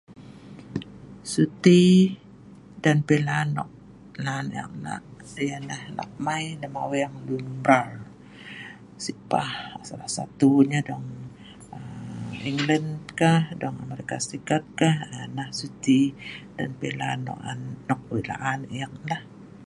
suti 1.31 1.83
dan 2.83 2.97
pilan 3.07 3.47
nok 3.57 3.69
nan 4.25 4.45
ek 4.61 4.71
lak 4.85 5.03
ialah 5.45 5.81
lak 5.97 6.11
mei 6.25 6.45
lem 6.61 6.73
aweng 6.85 7.15
lun 7.27 7.45
mral 7.61 7.91
sik 9.03 9.17
pah 9.29 9.51
salah 9.89 10.09
satunya 10.17 10.79
dong 10.89 11.05
aa 11.75 12.25
England 12.51 12.89
ka 13.19 13.33
dong 13.61 13.75
Amerika 13.85 14.15
Syarikat 14.25 14.63
ka 14.79 14.89
aa 15.15 15.25
nah 15.35 15.49
suti 15.59 15.99
ngan 16.55 16.71
pilan 16.81 17.17
nok 17.25 17.39
ek 17.93 18.01
weik 18.11 18.27
la'an 18.31 18.59
ek 18.85 18.95
lah 19.09 19.21